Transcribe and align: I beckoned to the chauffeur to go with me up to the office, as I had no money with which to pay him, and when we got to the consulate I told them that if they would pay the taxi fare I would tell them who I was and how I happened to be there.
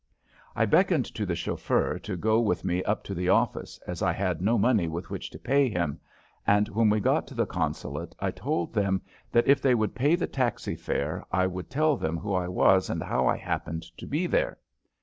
I 0.55 0.65
beckoned 0.65 1.05
to 1.13 1.27
the 1.27 1.35
chauffeur 1.35 1.99
to 1.99 2.15
go 2.17 2.39
with 2.39 2.65
me 2.65 2.81
up 2.85 3.03
to 3.03 3.13
the 3.13 3.29
office, 3.29 3.79
as 3.85 4.01
I 4.01 4.13
had 4.13 4.41
no 4.41 4.57
money 4.57 4.87
with 4.87 5.11
which 5.11 5.29
to 5.29 5.37
pay 5.37 5.69
him, 5.69 5.99
and 6.47 6.67
when 6.69 6.89
we 6.89 6.99
got 6.99 7.27
to 7.27 7.35
the 7.35 7.45
consulate 7.45 8.15
I 8.19 8.31
told 8.31 8.73
them 8.73 9.03
that 9.31 9.45
if 9.47 9.61
they 9.61 9.75
would 9.75 9.93
pay 9.93 10.15
the 10.15 10.25
taxi 10.25 10.73
fare 10.75 11.23
I 11.31 11.45
would 11.45 11.69
tell 11.69 11.97
them 11.97 12.17
who 12.17 12.33
I 12.33 12.47
was 12.47 12.89
and 12.89 13.03
how 13.03 13.27
I 13.27 13.37
happened 13.37 13.83
to 13.99 14.07
be 14.07 14.25
there. 14.25 14.57